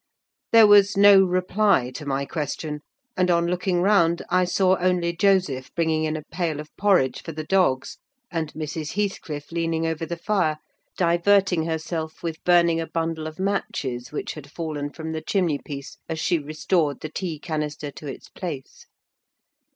There 0.51 0.65
was 0.65 0.97
no 0.97 1.23
reply 1.23 1.91
to 1.91 2.07
my 2.07 2.25
question; 2.25 2.81
and 3.15 3.29
on 3.29 3.45
looking 3.45 3.81
round 3.83 4.23
I 4.31 4.45
saw 4.45 4.75
only 4.79 5.15
Joseph 5.15 5.69
bringing 5.75 6.05
in 6.05 6.15
a 6.17 6.23
pail 6.23 6.59
of 6.59 6.75
porridge 6.75 7.21
for 7.21 7.33
the 7.33 7.43
dogs, 7.43 7.99
and 8.31 8.51
Mrs. 8.53 8.93
Heathcliff 8.93 9.51
leaning 9.51 9.85
over 9.85 10.07
the 10.07 10.17
fire, 10.17 10.57
diverting 10.97 11.65
herself 11.65 12.23
with 12.23 12.43
burning 12.43 12.81
a 12.81 12.87
bundle 12.87 13.27
of 13.27 13.39
matches 13.39 14.11
which 14.11 14.33
had 14.33 14.49
fallen 14.49 14.89
from 14.89 15.11
the 15.11 15.21
chimney 15.21 15.59
piece 15.63 15.99
as 16.09 16.19
she 16.19 16.39
restored 16.39 17.01
the 17.01 17.09
tea 17.09 17.37
canister 17.37 17.91
to 17.91 18.07
its 18.07 18.27
place. 18.27 18.87